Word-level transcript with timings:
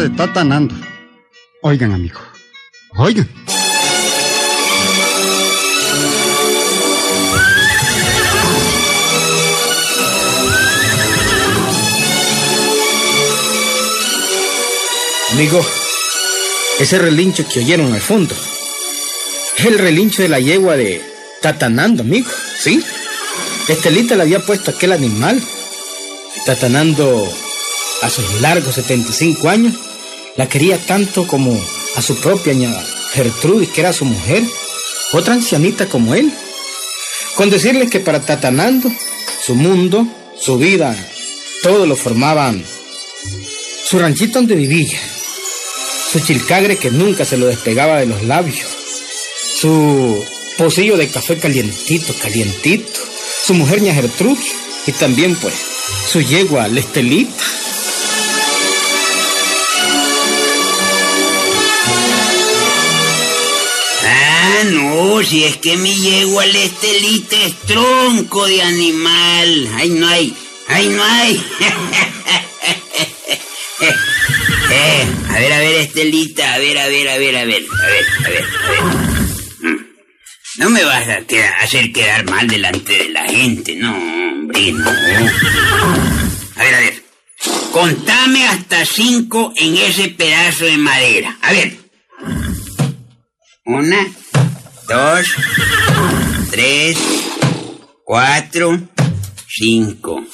de 0.00 0.08
Tata 0.10 0.42
Nando. 0.44 0.74
Oigan, 1.60 1.92
amigo. 1.92 2.20
Oigan. 2.96 3.28
Amigo, 15.32 15.64
ese 16.78 16.98
relincho 16.98 17.46
que 17.46 17.60
oyeron 17.60 17.92
al 17.92 18.00
fondo 18.00 18.34
es 19.56 19.64
el 19.66 19.78
relincho 19.78 20.22
de 20.22 20.28
la 20.28 20.40
yegua 20.40 20.76
de 20.76 21.02
Tatanando, 21.42 22.02
amigo, 22.02 22.30
¿sí? 22.58 22.82
Estelita 23.68 24.16
le 24.16 24.22
había 24.22 24.40
puesto 24.40 24.70
aquel 24.70 24.92
animal. 24.92 25.42
Tatanando, 26.46 27.30
a 28.02 28.08
sus 28.08 28.40
largos 28.40 28.74
75 28.76 29.48
años, 29.48 29.74
la 30.36 30.48
quería 30.48 30.78
tanto 30.78 31.26
como 31.26 31.58
a 31.96 32.02
su 32.02 32.16
propia 32.16 32.54
Gertrudis, 33.12 33.70
que 33.70 33.80
era 33.80 33.92
su 33.92 34.04
mujer, 34.04 34.42
otra 35.12 35.34
ancianita 35.34 35.86
como 35.86 36.14
él. 36.14 36.32
Con 37.34 37.50
decirle 37.50 37.88
que 37.88 38.00
para 38.00 38.20
Tatanando, 38.20 38.90
su 39.44 39.54
mundo, 39.54 40.06
su 40.40 40.58
vida, 40.58 40.96
todo 41.62 41.86
lo 41.86 41.96
formaban 41.96 42.64
su 43.90 43.98
ranchito 43.98 44.34
donde 44.34 44.54
vivía, 44.54 45.00
su 46.12 46.20
chilcagre 46.20 46.76
que 46.76 46.92
nunca 46.92 47.24
se 47.24 47.36
lo 47.36 47.46
despegaba 47.46 47.98
de 47.98 48.06
los 48.06 48.22
labios, 48.22 48.68
su 49.56 50.24
pocillo 50.56 50.96
de 50.96 51.08
café 51.08 51.38
calientito, 51.38 52.14
calientito, 52.22 53.00
su 53.44 53.54
mujer 53.54 53.82
ña 53.82 53.92
Gertrudis 53.92 54.54
y 54.86 54.92
también 54.92 55.34
pues 55.34 55.54
su 56.08 56.20
yegua, 56.20 56.68
la 56.68 56.78
Estelita. 56.78 57.44
Ah, 64.60 64.64
no, 64.64 65.22
si 65.22 65.44
es 65.44 65.56
que 65.56 65.78
mi 65.78 65.94
yegua, 65.94 66.44
la 66.44 66.58
Estelita 66.58 67.34
es 67.46 67.58
tronco 67.60 68.46
de 68.46 68.60
animal. 68.60 69.70
Ay, 69.74 69.88
no 69.88 70.06
hay, 70.06 70.34
ay, 70.68 70.88
no 70.88 71.02
hay. 71.02 71.36
eh, 74.70 75.06
a 75.30 75.38
ver, 75.38 75.52
a 75.54 75.58
ver, 75.60 75.76
Estelita, 75.76 76.52
a 76.52 76.58
ver, 76.58 76.76
a 76.76 76.88
ver, 76.88 77.08
a 77.08 77.16
ver, 77.16 77.36
a 77.38 77.44
ver, 77.46 77.64
a 77.64 77.86
ver, 77.86 78.04
a 78.26 78.28
ver, 78.28 78.44
a 78.66 78.70
ver. 78.70 78.84
Mm. 79.60 79.86
No 80.58 80.68
me 80.68 80.84
vas 80.84 81.08
a 81.08 81.22
hacer 81.62 81.90
quedar 81.90 82.28
mal 82.28 82.46
delante 82.46 82.92
de 82.98 83.08
la 83.08 83.26
gente, 83.28 83.76
no, 83.76 83.96
hombre, 83.96 84.72
no. 84.72 84.90
A 84.90 86.62
ver, 86.62 86.74
a 86.74 86.80
ver. 86.80 87.02
Contame 87.72 88.46
hasta 88.46 88.84
cinco 88.84 89.54
en 89.56 89.78
ese 89.78 90.08
pedazo 90.08 90.66
de 90.66 90.76
madera. 90.76 91.38
A 91.40 91.50
ver. 91.50 91.78
Una, 93.64 94.06
dos, 94.90 95.24
tres, 96.50 96.98
cuatro, 98.04 98.78
cinco. 99.48 100.20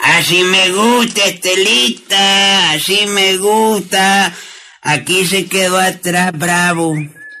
Así 0.00 0.42
me 0.44 0.70
gusta, 0.70 1.24
Estelita, 1.24 2.72
así 2.72 3.06
me 3.06 3.36
gusta. 3.36 4.34
Aquí 4.82 5.26
se 5.26 5.46
quedó 5.46 5.78
atrás, 5.78 6.32
bravo. 6.34 6.94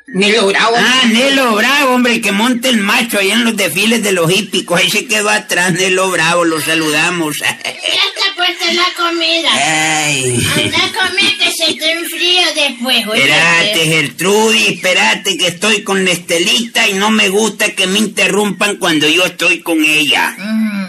Nelo 0.06 0.46
Bravo. 0.46 0.76
Ah, 0.78 1.02
Nelo 1.06 1.54
Bravo, 1.54 1.94
hombre, 1.94 2.20
que 2.20 2.30
monta 2.30 2.68
el 2.68 2.78
macho 2.78 3.18
ahí 3.18 3.30
en 3.30 3.44
los 3.44 3.56
desfiles 3.56 4.02
de 4.02 4.12
los 4.12 4.30
hípicos. 4.30 4.80
Ahí 4.80 4.90
se 4.90 5.06
quedó 5.06 5.28
atrás, 5.30 5.72
Nelo 5.72 6.10
Bravo, 6.10 6.44
lo 6.44 6.60
saludamos. 6.60 7.36
La 8.74 8.92
comida. 8.96 9.48
Ay. 9.52 10.40
Anda 10.56 10.78
a 10.78 10.92
comer 10.92 11.36
que 11.38 11.50
se 11.52 11.74
te 11.74 11.92
enfría 11.92 12.52
después, 12.54 13.06
¿oíste? 13.06 13.30
Espérate, 13.30 13.86
Gertrudis, 13.86 14.68
espérate 14.68 15.38
que 15.38 15.46
estoy 15.48 15.82
con 15.82 16.04
la 16.04 16.10
Estelita 16.12 16.88
y 16.88 16.94
no 16.94 17.10
me 17.10 17.28
gusta 17.28 17.74
que 17.74 17.86
me 17.86 17.98
interrumpan 17.98 18.76
cuando 18.76 19.08
yo 19.08 19.24
estoy 19.24 19.60
con 19.62 19.82
ella. 19.84 20.34
Mm, 20.38 20.86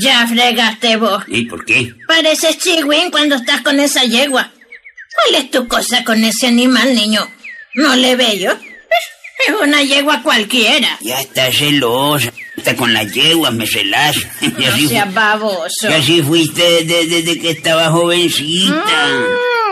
ya 0.00 0.26
fregaste 0.26 0.96
vos. 0.96 1.24
¿Y 1.28 1.44
por 1.44 1.64
qué? 1.64 1.94
Pareces 2.08 2.58
chigüín 2.58 3.10
cuando 3.10 3.36
estás 3.36 3.60
con 3.62 3.78
esa 3.78 4.04
yegua. 4.04 4.52
¿Cuál 5.14 5.42
es 5.42 5.50
tu 5.50 5.68
cosa 5.68 6.04
con 6.04 6.24
ese 6.24 6.46
animal, 6.48 6.94
niño? 6.94 7.28
¿No 7.74 7.94
le 7.94 8.16
veo? 8.16 8.58
Es- 9.48 9.54
una 9.62 9.82
yegua 9.82 10.22
cualquiera. 10.22 10.98
Ya 11.00 11.20
está 11.20 11.50
celosa. 11.52 12.32
Está 12.56 12.76
con 12.76 12.92
las 12.92 13.12
yeguas, 13.12 13.52
me 13.54 13.66
celas. 13.66 14.14
Y 14.42 14.48
No 14.48 14.66
así, 14.68 14.88
seas 14.88 15.12
baboso. 15.14 15.88
y 15.90 15.92
así 15.92 16.22
fuiste 16.22 16.62
desde, 16.84 17.06
desde 17.06 17.38
que 17.40 17.50
estaba 17.50 17.90
jovencita. 17.90 19.08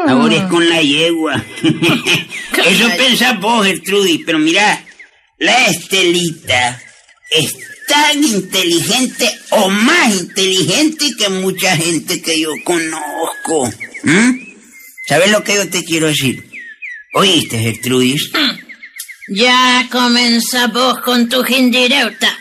Mm. 0.06 0.08
Ahora 0.10 0.34
es 0.36 0.42
con 0.44 0.68
la 0.68 0.80
yegua. 0.82 1.44
Eso 2.66 2.88
pensás 2.96 3.38
vos, 3.40 3.66
Gertrudis. 3.66 4.22
Pero 4.24 4.38
mira, 4.38 4.82
la 5.38 5.66
Estelita 5.66 6.80
es 7.30 7.54
tan 7.86 8.22
inteligente 8.24 9.30
o 9.50 9.68
más 9.68 10.14
inteligente 10.14 11.10
que 11.18 11.28
mucha 11.28 11.76
gente 11.76 12.22
que 12.22 12.40
yo 12.40 12.50
conozco. 12.64 13.70
¿Mm? 14.04 14.30
¿Sabes 15.06 15.30
lo 15.30 15.44
que 15.44 15.54
yo 15.56 15.68
te 15.68 15.84
quiero 15.84 16.06
decir? 16.06 16.44
¿Oíste, 17.12 17.58
Gertrudis? 17.58 18.30
Ya 19.32 19.86
comienza 19.90 20.66
vos 20.68 21.00
con 21.00 21.28
tu 21.28 21.42
jindireuta. 21.44 22.36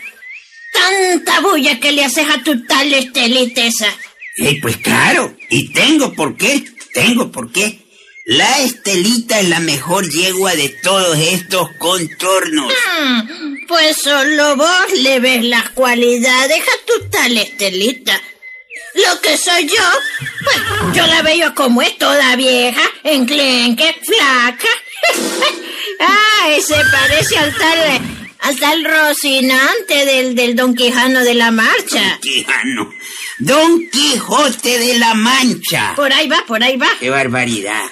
Tanta 0.73 1.39
bulla 1.41 1.79
que 1.79 1.91
le 1.91 2.03
haces 2.05 2.27
a 2.29 2.41
tu 2.44 2.63
tal 2.66 2.91
estelita 2.94 3.61
esa. 3.63 3.89
Eh, 4.38 4.59
pues 4.61 4.77
claro, 4.77 5.35
y 5.50 5.72
tengo 5.73 6.13
por 6.13 6.35
qué, 6.38 6.63
tengo 6.94 7.31
por 7.31 7.51
qué. 7.51 7.79
La 8.25 8.59
Estelita 8.59 9.39
es 9.39 9.50
la 9.50 9.59
mejor 9.59 10.07
yegua 10.07 10.53
de 10.55 10.69
todos 10.69 11.17
estos 11.17 11.67
contornos. 11.79 12.72
Mm, 13.01 13.66
Pues 13.67 13.97
solo 13.97 14.56
vos 14.56 14.91
le 14.97 15.19
ves 15.19 15.44
las 15.45 15.69
cualidades 15.71 16.59
a 16.61 16.85
tu 16.85 17.09
tal 17.09 17.35
estelita. 17.38 18.21
Lo 18.94 19.19
que 19.21 19.35
soy 19.38 19.66
yo, 19.67 19.83
pues 20.44 20.57
yo 20.95 21.07
la 21.07 21.21
veo 21.23 21.56
como 21.56 21.81
es 21.81 21.97
toda 21.97 22.35
vieja, 22.35 22.81
enclenque, 23.03 23.95
flaca. 24.06 24.67
Ay, 26.00 26.62
se 26.62 26.76
parece 26.92 27.38
al 27.38 27.56
tal, 27.56 28.02
al 28.40 28.60
tal 28.60 28.84
Rocinante 28.86 30.06
del, 30.06 30.36
del 30.36 30.56
Don 30.56 30.74
Quijano 30.76 31.20
de 31.22 31.34
la 31.36 31.52
Marcha. 31.52 32.18
Quijano. 32.22 32.90
Don 33.40 33.90
Quijote 33.90 34.80
de 34.80 34.98
la 35.00 35.14
Mancha. 35.14 35.94
Por 35.96 36.12
ahí 36.12 36.28
va, 36.28 36.44
por 36.48 36.62
ahí 36.64 36.78
va. 36.78 36.90
¡Qué 37.00 37.10
barbaridad! 37.10 37.84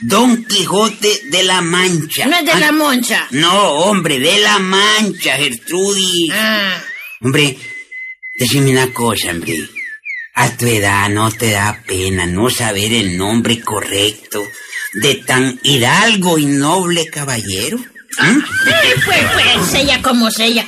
Don 0.00 0.44
Quijote 0.44 1.20
de 1.30 1.42
la 1.44 1.60
Mancha. 1.60 2.26
No 2.26 2.36
es 2.36 2.44
de 2.44 2.52
Ah, 2.52 2.58
la 2.60 2.72
Moncha. 2.72 3.26
No, 3.30 3.70
hombre, 3.84 4.18
de 4.18 4.38
la 4.40 4.58
Mancha, 4.58 5.36
Gertrudis. 5.36 6.30
Ah, 6.32 6.82
Hombre, 7.20 7.56
decime 8.34 8.70
una 8.72 8.92
cosa, 8.92 9.30
hombre. 9.30 9.54
A 10.34 10.56
tu 10.56 10.66
edad 10.66 11.08
no 11.10 11.30
te 11.30 11.50
da 11.50 11.82
pena 11.86 12.26
no 12.26 12.48
saber 12.50 12.92
el 12.92 13.16
nombre 13.16 13.60
correcto 13.60 14.44
de 14.94 15.14
tan 15.16 15.58
hidalgo 15.62 16.38
y 16.38 16.46
noble 16.46 17.06
caballero. 17.06 17.78
Eh, 17.78 18.94
pues, 19.06 19.20
pues, 19.32 19.66
sella 19.70 20.00
como 20.02 20.30
sella. 20.30 20.64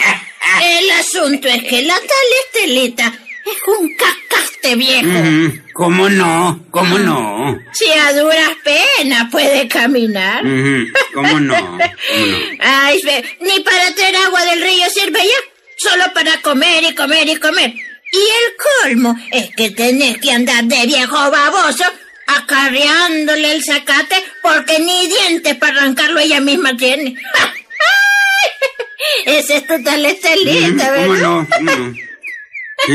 El 0.63 0.91
asunto 0.93 1.49
es 1.49 1.63
que 1.65 1.83
la 1.83 1.95
tal 1.95 2.61
estelita 2.63 3.07
es 3.45 3.57
un 3.79 3.91
cacaste 3.97 4.75
viejo. 4.77 5.07
Mm, 5.09 5.63
¿Cómo 5.75 6.09
no? 6.09 6.65
¿Cómo 6.71 6.99
no? 6.99 7.59
Si 7.73 7.91
a 7.93 8.13
duras 8.15 8.51
penas 8.63 9.29
puede 9.31 9.69
caminar. 9.69 10.43
Mm, 10.45 10.87
¿Cómo 11.13 11.41
no? 11.41 11.55
¿Cómo 11.57 11.77
no? 11.79 12.37
Ay, 12.61 13.01
fe- 13.03 13.25
ni 13.41 13.61
para 13.61 13.95
traer 13.95 14.17
agua 14.17 14.45
del 14.47 14.63
río 14.63 14.85
sirve 14.91 15.19
ya. 15.23 15.51
Solo 15.77 16.05
para 16.15 16.41
comer 16.41 16.85
y 16.85 16.95
comer 16.95 17.29
y 17.29 17.37
comer. 17.37 17.71
Y 17.75 18.17
el 18.17 18.85
colmo 18.85 19.17
es 19.33 19.51
que 19.57 19.71
tenés 19.73 20.19
que 20.19 20.31
andar 20.31 20.65
de 20.65 20.87
viejo 20.87 21.31
baboso 21.31 21.85
acarreándole 22.27 23.53
el 23.53 23.65
zacate 23.65 24.17
porque 24.43 24.79
ni 24.79 25.09
dientes 25.09 25.55
para 25.57 25.79
arrancarlo 25.81 26.21
ella 26.21 26.41
misma 26.41 26.77
tiene. 26.77 27.15
Ese 29.27 29.57
es 29.57 29.67
tu 29.67 29.83
tal 29.83 30.05
estelita, 30.07 30.85
Mm, 30.91 30.95
¿Cómo 30.95 31.13
¿verdad? 31.13 31.21
no? 31.21 31.49
¿Cómo 31.51 31.71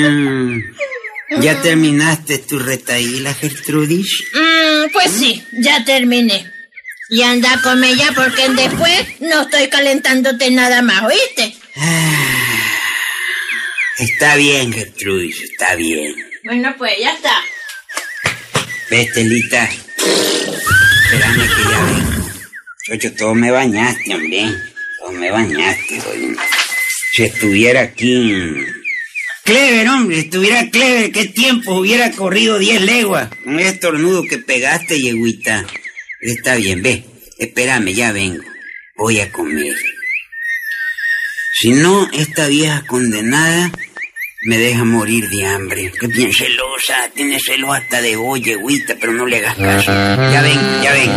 no? 0.02 1.42
¿Ya 1.42 1.62
terminaste 1.62 2.40
tu 2.40 2.58
retaíla, 2.58 3.34
Gertrudis? 3.36 4.24
Mm, 4.34 4.92
pues 4.92 5.12
sí, 5.12 5.44
ya 5.52 5.84
terminé. 5.86 6.52
Y 7.10 7.22
anda 7.24 7.60
con 7.64 7.84
ella 7.84 8.12
porque 8.16 8.50
después 8.50 9.20
no 9.22 9.42
estoy 9.44 9.68
calentándote 9.70 10.50
nada 10.52 10.82
más, 10.82 11.04
¿oíste? 11.04 11.56
Está 13.98 14.36
bien, 14.36 14.72
Gertrudis, 14.74 15.42
está 15.44 15.76
bien. 15.76 16.16
Bueno, 16.44 16.74
pues 16.78 16.94
ya 17.00 17.14
está. 17.14 17.36
Ve, 18.90 19.02
Estelita. 19.02 19.70
Espérame 21.06 21.48
que 21.56 21.64
ya 21.70 21.86
vengo. 21.86 22.30
Chocho, 22.86 23.14
todo 23.14 23.36
me 23.36 23.52
bañaste, 23.52 24.16
hombre. 24.16 24.50
Todo 25.00 25.12
me 25.12 25.32
bañaste, 25.32 26.02
oye. 26.12 26.36
Si 27.14 27.24
estuviera 27.24 27.82
aquí... 27.82 28.66
Clever, 29.44 29.88
hombre, 29.90 30.20
estuviera 30.20 30.70
clever, 30.70 31.12
qué 31.12 31.26
tiempo 31.26 31.80
hubiera 31.80 32.12
corrido 32.12 32.60
10 32.60 32.82
leguas 32.82 33.30
ese 33.46 33.70
estornudo 33.70 34.24
que 34.24 34.38
pegaste, 34.38 35.02
yeguita. 35.02 35.66
Está 36.22 36.56
bien, 36.56 36.84
ve, 36.84 37.04
espérame, 37.40 37.94
ya 37.94 38.12
vengo. 38.12 38.44
Voy 38.96 39.20
a 39.20 39.32
comer. 39.32 39.74
Si 41.54 41.72
no, 41.72 42.10
esta 42.14 42.48
vieja 42.48 42.86
condenada 42.88 43.72
me 44.42 44.58
deja 44.58 44.86
morir 44.86 45.28
de 45.30 45.46
hambre. 45.46 45.92
Qué 46.00 46.08
bien 46.08 46.32
celosa, 46.32 47.10
tiene 47.14 47.40
celos 47.40 47.76
hasta 47.76 48.02
de 48.02 48.16
vos, 48.16 48.40
yeguita, 48.40 48.96
pero 49.00 49.14
no 49.14 49.26
le 49.26 49.38
hagas 49.38 49.56
caso. 49.56 49.92
Ya 49.92 50.42
vengo, 50.42 50.84
ya 50.84 50.94
vengo. 50.94 51.14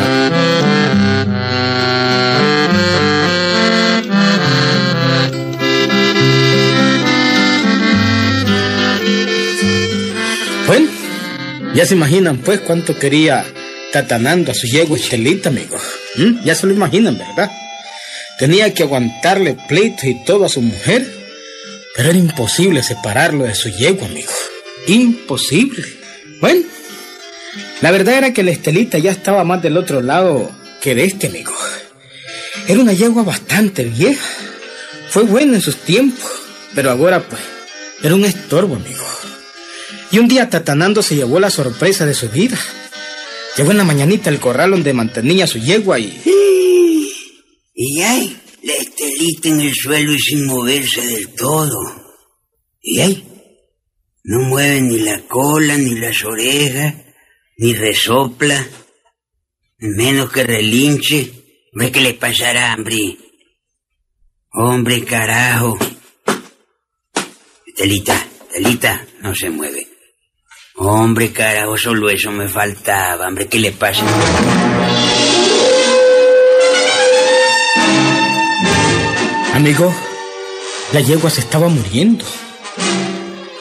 Bueno, 10.67 10.91
ya 11.75 11.87
se 11.87 11.95
imaginan 11.95 12.39
pues 12.39 12.61
cuánto 12.61 12.99
quería 12.99 13.45
tatanando 13.93 14.51
a 14.51 14.55
su 14.55 14.67
yegua 14.67 14.97
Estelita, 14.97 15.51
amigo. 15.51 15.79
¿Mm? 16.17 16.45
Ya 16.45 16.55
se 16.57 16.67
lo 16.67 16.73
imaginan, 16.73 17.17
¿verdad? 17.19 17.51
Tenía 18.39 18.75
que 18.75 18.83
aguantarle 18.83 19.57
pleitos 19.69 20.05
y 20.05 20.25
todo 20.25 20.47
a 20.47 20.49
su 20.49 20.63
mujer, 20.63 21.22
pero 21.97 22.11
era 22.11 22.19
imposible 22.19 22.83
separarlo 22.83 23.45
de 23.45 23.55
su 23.55 23.69
yegua, 23.69 24.07
amigo. 24.07 24.33
Imposible. 24.87 25.85
Bueno, 26.41 26.63
la 27.81 27.91
verdad 27.91 28.15
era 28.19 28.33
que 28.33 28.43
la 28.43 28.51
Estelita 28.51 28.99
ya 28.99 29.11
estaba 29.11 29.45
más 29.45 29.63
del 29.63 29.77
otro 29.77 30.01
lado 30.01 30.51
que 30.81 30.95
de 30.95 31.05
este, 31.05 31.29
amigo. 31.29 31.53
Era 32.67 32.81
una 32.81 32.93
yegua 32.93 33.23
bastante 33.23 33.85
vieja. 33.85 34.27
Fue 35.11 35.25
buena 35.25 35.57
en 35.57 35.61
sus 35.61 35.77
tiempos, 35.77 36.31
pero 36.75 36.91
ahora 36.91 37.21
pues 37.21 37.43
era 38.03 38.15
un 38.15 38.25
estorbo, 38.25 38.77
amigo. 38.77 39.05
Y 40.11 40.19
un 40.19 40.29
día 40.29 40.51
Tatanando 40.51 41.03
se 41.03 41.17
llevó 41.17 41.41
la 41.41 41.51
sorpresa 41.51 42.07
de 42.07 42.15
su 42.15 42.29
vida. 42.29 42.59
Llegó 43.57 43.71
en 43.71 43.79
la 43.79 43.85
mañanita 43.85 44.31
al 44.31 44.41
corral 44.41 44.71
donde 44.71 44.93
mantenía 44.93 45.47
su 45.47 45.59
yegua 45.59 45.99
y... 45.99 46.21
Y 47.75 48.03
en 49.45 49.61
el 49.61 49.75
suelo 49.75 50.13
y 50.13 50.19
sin 50.19 50.47
moverse 50.47 51.03
del 51.07 51.35
todo. 51.35 51.79
Y 52.81 53.01
hay 53.01 53.33
no 54.25 54.39
mueve 54.41 54.81
ni 54.81 54.99
la 55.01 55.21
cola, 55.23 55.77
ni 55.77 55.97
las 55.97 56.25
orejas, 56.25 56.95
ni 57.59 57.75
resopla, 57.75 58.65
menos 59.79 60.31
que 60.31 60.45
relinche. 60.45 61.33
¿Ve 61.75 61.91
que 61.91 62.01
le 62.01 62.15
pasará, 62.15 62.73
hambre? 62.73 63.17
Hombre, 64.53 65.05
carajo. 65.05 65.79
Estelita, 67.67 68.27
Estelita, 68.47 69.07
no 69.23 69.35
se 69.35 69.51
mueve. 69.51 69.89
Hombre, 70.77 71.33
carajo, 71.33 71.77
solo 71.77 72.11
eso 72.11 72.31
me 72.31 72.49
faltaba, 72.49 73.27
hombre, 73.27 73.49
¿qué 73.49 73.59
le 73.59 73.73
pasa? 73.73 74.05
Amigo, 79.63 79.95
la 80.93 81.01
yegua 81.01 81.31
se 81.31 81.41
estaba 81.41 81.69
muriendo. 81.69 82.25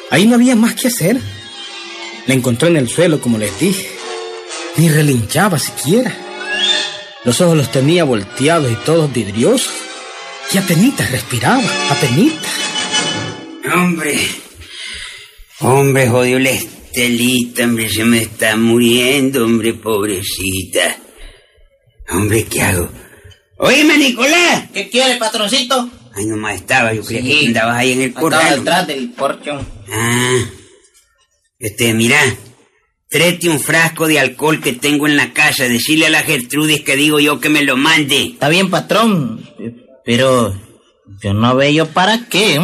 Ahí 0.09 0.25
no 0.25 0.33
había 0.33 0.55
más 0.55 0.73
que 0.73 0.87
hacer. 0.87 1.21
La 2.25 2.33
encontró 2.33 2.69
en 2.69 2.77
el 2.77 2.89
suelo, 2.89 3.21
como 3.21 3.37
les 3.37 3.59
dije. 3.59 3.87
Ni 4.77 4.89
relinchaba 4.89 5.59
siquiera. 5.59 6.11
Los 7.23 7.39
ojos 7.41 7.55
los 7.55 7.71
tenía 7.71 8.03
volteados 8.03 8.71
y 8.71 8.75
todos 8.83 9.13
vidriosos. 9.13 9.71
Y 10.51 10.57
apenitas 10.57 11.11
respiraba, 11.11 11.61
apenitas. 11.91 12.51
Hombre, 13.71 14.27
hombre, 15.59 16.09
jodió 16.09 16.39
la 16.39 16.49
estelita, 16.49 17.65
hombre, 17.65 17.87
se 17.91 18.05
me 18.05 18.23
está 18.23 18.55
muriendo, 18.55 19.45
hombre, 19.45 19.75
pobrecita. 19.75 20.97
Hombre, 22.09 22.45
¿qué 22.45 22.63
hago? 22.63 22.89
Oíme, 23.63 23.97
Nicolás. 23.97 24.69
¿Qué 24.73 24.89
quiere, 24.89 25.17
patroncito? 25.17 25.87
Ay, 26.15 26.25
nomás 26.25 26.55
estaba, 26.55 26.93
yo 26.93 27.03
creía 27.03 27.21
Sí. 27.33 27.39
que 27.41 27.47
andabas 27.47 27.77
ahí 27.77 27.91
en 27.91 27.99
el 28.01 28.07
Estaba 28.09 28.21
corral. 28.23 28.55
detrás 28.59 28.87
del 28.87 29.09
porchón. 29.11 29.67
Ah, 29.91 30.39
este, 31.59 31.93
mira, 31.93 32.19
tráete 33.09 33.49
un 33.49 33.59
frasco 33.59 34.07
de 34.07 34.19
alcohol 34.19 34.59
que 34.61 34.73
tengo 34.73 35.05
en 35.07 35.15
la 35.15 35.31
casa, 35.31 35.65
decirle 35.69 36.07
a 36.07 36.09
la 36.09 36.23
Gertrudis 36.23 36.81
que 36.81 36.95
digo 36.95 37.19
yo 37.19 37.39
que 37.39 37.49
me 37.49 37.61
lo 37.63 37.77
mande. 37.77 38.23
Está 38.23 38.49
bien, 38.49 38.69
patrón. 38.71 39.47
Pero 40.03 40.59
yo 41.21 41.33
no 41.33 41.55
veo 41.55 41.87
para 41.87 42.25
qué, 42.27 42.55
¿eh? 42.55 42.61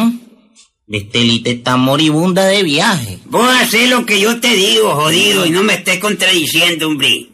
Estelita 0.89 1.49
está 1.51 1.75
moribunda 1.77 2.45
de 2.45 2.63
viaje. 2.63 3.19
Vos 3.25 3.47
hacés 3.61 3.89
lo 3.89 4.05
que 4.05 4.19
yo 4.19 4.39
te 4.39 4.53
digo, 4.55 4.95
jodido, 4.95 5.45
y 5.45 5.51
no 5.51 5.61
me 5.61 5.75
estés 5.75 5.99
contradiciendo, 5.99 6.87
hombre. 6.87 7.27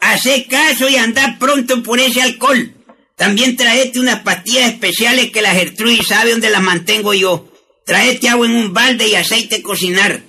Hacé 0.00 0.46
caso 0.46 0.88
y 0.88 0.96
andá 0.96 1.36
pronto 1.38 1.82
por 1.82 2.00
ese 2.00 2.20
alcohol. 2.22 2.72
También 3.16 3.56
traete 3.56 3.98
unas 3.98 4.20
pastillas 4.20 4.72
especiales 4.72 5.30
que 5.32 5.42
la 5.42 5.52
Gertrudis 5.52 6.06
sabe 6.06 6.32
dónde 6.32 6.50
las 6.50 6.62
mantengo 6.62 7.14
yo. 7.14 7.48
Traete 7.86 8.28
agua 8.28 8.46
en 8.46 8.54
un 8.54 8.74
balde 8.74 9.08
y 9.08 9.14
aceite 9.14 9.56
a 9.56 9.62
cocinar. 9.62 10.20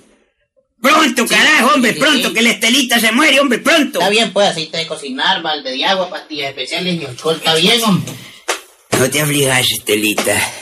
Pronto, 0.80 1.26
carajo, 1.26 1.74
hombre, 1.74 1.92
sí, 1.92 1.98
pronto, 1.98 2.28
sí. 2.28 2.34
que 2.34 2.42
la 2.42 2.50
estelita 2.50 3.00
se 3.00 3.12
muere, 3.12 3.40
hombre, 3.40 3.58
pronto. 3.58 3.98
Está 3.98 4.10
bien, 4.10 4.32
pues, 4.32 4.48
aceite 4.48 4.78
de 4.78 4.86
cocinar, 4.86 5.42
balde 5.42 5.72
de 5.72 5.84
agua, 5.84 6.08
pastillas 6.08 6.50
especiales 6.50 7.00
y 7.00 7.04
alcohol. 7.04 7.36
Está 7.36 7.56
bien, 7.56 7.82
hombre. 7.82 8.12
No 8.98 9.10
te 9.10 9.20
aflijas, 9.20 9.66
Estelita. 9.78 10.52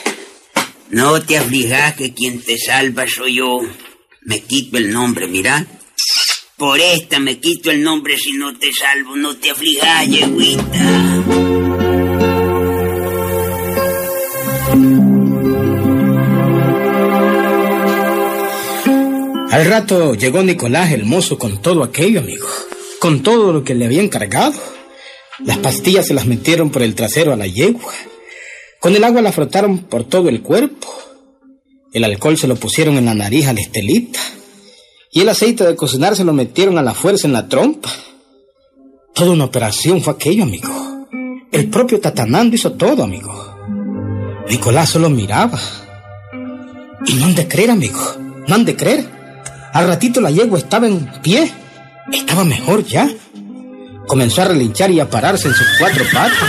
No 0.90 1.22
te 1.22 1.36
aflijas 1.36 1.94
que 1.96 2.12
quien 2.12 2.40
te 2.40 2.58
salva 2.58 3.06
soy 3.06 3.36
yo. 3.36 3.60
Me 4.22 4.40
quito 4.40 4.78
el 4.78 4.90
nombre, 4.92 5.26
mira. 5.26 5.66
Por 6.56 6.80
esta 6.80 7.18
me 7.18 7.38
quito 7.38 7.70
el 7.70 7.82
nombre 7.82 8.16
si 8.16 8.32
no 8.32 8.56
te 8.58 8.72
salvo. 8.72 9.16
No 9.16 9.36
te 9.36 9.50
aflijas, 9.50 10.06
yeguita. 10.06 10.95
Al 19.56 19.64
rato 19.64 20.14
llegó 20.14 20.42
Nicolás 20.42 20.92
el 20.92 21.06
mozo 21.06 21.38
con 21.38 21.62
todo 21.62 21.82
aquello, 21.82 22.20
amigo. 22.20 22.46
Con 23.00 23.22
todo 23.22 23.54
lo 23.54 23.64
que 23.64 23.74
le 23.74 23.86
habían 23.86 24.08
cargado. 24.08 24.60
Las 25.46 25.56
pastillas 25.56 26.06
se 26.06 26.12
las 26.12 26.26
metieron 26.26 26.68
por 26.68 26.82
el 26.82 26.94
trasero 26.94 27.32
a 27.32 27.36
la 27.36 27.46
yegua. 27.46 27.90
Con 28.80 28.94
el 28.94 29.02
agua 29.02 29.22
la 29.22 29.32
frotaron 29.32 29.78
por 29.78 30.04
todo 30.04 30.28
el 30.28 30.42
cuerpo. 30.42 30.88
El 31.90 32.04
alcohol 32.04 32.36
se 32.36 32.48
lo 32.48 32.56
pusieron 32.56 32.98
en 32.98 33.06
la 33.06 33.14
nariz 33.14 33.46
a 33.46 33.54
la 33.54 33.62
estelita. 33.62 34.20
Y 35.10 35.22
el 35.22 35.28
aceite 35.30 35.64
de 35.64 35.74
cocinar 35.74 36.16
se 36.16 36.24
lo 36.24 36.34
metieron 36.34 36.76
a 36.76 36.82
la 36.82 36.92
fuerza 36.92 37.26
en 37.26 37.32
la 37.32 37.48
trompa. 37.48 37.90
Toda 39.14 39.30
una 39.30 39.46
operación 39.46 40.02
fue 40.02 40.12
aquello, 40.12 40.42
amigo. 40.42 40.68
El 41.50 41.70
propio 41.70 41.98
Tatanando 41.98 42.56
hizo 42.56 42.72
todo, 42.72 43.02
amigo. 43.02 43.56
Nicolás 44.50 44.90
solo 44.90 45.08
miraba. 45.08 45.58
Y 47.06 47.14
no 47.14 47.24
han 47.24 47.34
de 47.34 47.48
creer, 47.48 47.70
amigo. 47.70 48.16
No 48.46 48.54
han 48.54 48.66
de 48.66 48.76
creer. 48.76 49.15
Al 49.76 49.88
ratito 49.88 50.22
la 50.22 50.30
yegua 50.30 50.58
estaba 50.58 50.86
en 50.86 51.06
pie. 51.20 51.52
Estaba 52.10 52.44
mejor 52.44 52.82
ya. 52.86 53.10
Comenzó 54.08 54.40
a 54.40 54.46
relinchar 54.46 54.90
y 54.90 55.00
a 55.00 55.10
pararse 55.10 55.48
en 55.48 55.54
sus 55.54 55.66
cuatro 55.78 56.02
patas. 56.14 56.48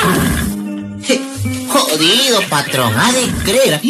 Jodido, 1.68 2.42
patrón, 2.50 2.94
ha 2.98 3.12
de 3.12 3.28
creer. 3.44 3.82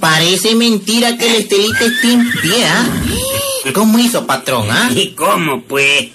Parece 0.00 0.54
mentira 0.54 1.18
que 1.18 1.26
la 1.26 1.36
estelita 1.36 1.84
esté 1.84 2.12
en 2.12 2.30
pie, 2.40 2.64
¿ah? 2.64 2.86
¿Cómo 3.74 3.98
hizo, 3.98 4.26
patrón, 4.26 4.68
ah? 4.70 4.90
¿Y 4.94 5.08
cómo, 5.08 5.60
pues? 5.64 6.08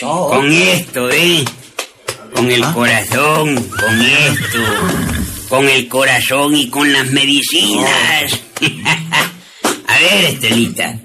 Con 0.00 0.52
esto, 0.52 1.08
¿eh? 1.12 1.44
Con 2.34 2.50
el 2.50 2.64
Ah. 2.64 2.72
corazón, 2.74 3.54
con 3.68 4.00
esto. 4.00 4.58
Con 5.48 5.68
el 5.68 5.86
corazón 5.86 6.56
y 6.56 6.68
con 6.70 6.92
las 6.92 7.08
medicinas. 7.12 8.40
a 9.96 10.00
ver, 10.00 10.24
Estelita. 10.26 10.98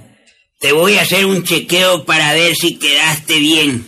Te 0.59 0.71
voy 0.73 0.97
a 0.97 1.01
hacer 1.01 1.25
un 1.25 1.43
chequeo 1.43 2.05
para 2.05 2.33
ver 2.33 2.55
si 2.55 2.75
quedaste 2.75 3.39
bien. 3.39 3.87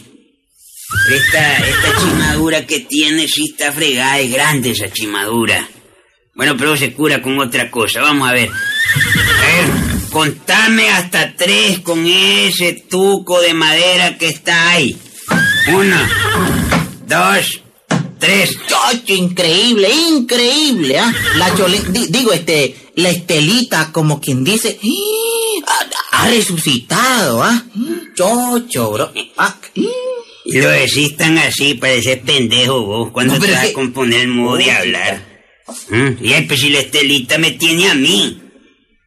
Esta, 1.11 1.57
chimadura 1.99 2.65
que 2.65 2.79
tienes 2.81 3.31
sí 3.31 3.49
está 3.51 3.71
fregada, 3.71 4.19
es 4.19 4.31
grande 4.31 4.71
esa 4.71 4.91
chimadura. 4.91 5.67
Bueno, 6.35 6.55
pero 6.57 6.75
se 6.77 6.93
cura 6.93 7.21
con 7.21 7.37
otra 7.39 7.69
cosa. 7.69 8.01
Vamos 8.01 8.27
a 8.27 8.33
ver. 8.33 8.49
A 8.49 9.45
ver, 9.45 9.65
contame 10.11 10.89
hasta 10.89 11.35
tres 11.35 11.79
con 11.79 12.05
ese 12.07 12.73
tuco 12.89 13.41
de 13.41 13.53
madera 13.53 14.17
que 14.17 14.29
está 14.29 14.71
ahí. 14.71 14.95
Uno, 15.67 15.97
dos, 17.07 17.61
tres. 18.19 18.57
Chocho, 18.67 19.13
increíble, 19.13 19.89
increíble, 20.09 20.97
¿ah? 20.99 21.13
La 21.35 21.55
chole... 21.55 21.79
di- 21.89 22.07
digo, 22.07 22.33
este, 22.33 22.75
la 22.95 23.09
estelita, 23.09 23.91
como 23.91 24.21
quien 24.21 24.43
dice, 24.43 24.79
ha, 25.67 26.23
ha 26.23 26.29
resucitado, 26.29 27.43
¿ah? 27.43 27.63
Chocho, 28.15 28.91
bro. 28.91 29.11
Ah, 29.37 29.57
lo 30.45 30.69
decís 30.69 31.15
tan 31.15 31.37
así, 31.37 31.75
pareces 31.75 32.19
pendejo 32.19 32.85
vos, 32.85 33.11
cuando 33.11 33.35
No, 33.35 33.39
te 33.39 33.51
vas 33.51 33.69
a 33.69 33.73
componer 33.73 34.21
el 34.21 34.27
modo 34.27 34.57
de 34.57 34.71
hablar. 34.71 35.33
¿Mm? 35.89 36.23
Y 36.23 36.33
ay, 36.33 36.45
pues 36.45 36.59
si 36.59 36.69
la 36.69 36.79
estelita 36.79 37.37
me 37.37 37.51
tiene 37.51 37.89
a 37.89 37.95
mí. 37.95 38.41